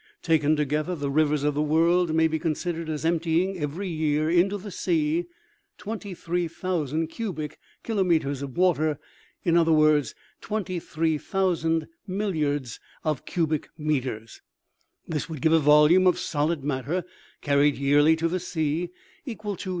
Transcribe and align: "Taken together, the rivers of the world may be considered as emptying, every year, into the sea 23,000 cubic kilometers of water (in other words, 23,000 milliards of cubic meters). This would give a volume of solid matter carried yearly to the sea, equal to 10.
"Taken 0.23 0.55
together, 0.55 0.95
the 0.95 1.11
rivers 1.11 1.43
of 1.43 1.53
the 1.53 1.61
world 1.61 2.11
may 2.15 2.27
be 2.27 2.39
considered 2.39 2.89
as 2.89 3.05
emptying, 3.05 3.59
every 3.59 3.87
year, 3.87 4.31
into 4.31 4.57
the 4.57 4.71
sea 4.71 5.25
23,000 5.77 7.05
cubic 7.05 7.59
kilometers 7.83 8.41
of 8.41 8.57
water 8.57 8.97
(in 9.43 9.55
other 9.55 9.71
words, 9.71 10.15
23,000 10.41 11.85
milliards 12.07 12.79
of 13.03 13.25
cubic 13.27 13.69
meters). 13.77 14.41
This 15.07 15.29
would 15.29 15.39
give 15.39 15.53
a 15.53 15.59
volume 15.59 16.07
of 16.07 16.17
solid 16.17 16.63
matter 16.63 17.03
carried 17.41 17.75
yearly 17.77 18.15
to 18.15 18.27
the 18.27 18.39
sea, 18.39 18.89
equal 19.27 19.55
to 19.57 19.65
10. 19.69 19.69